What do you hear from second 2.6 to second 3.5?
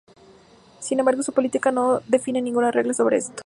regla sobre esto.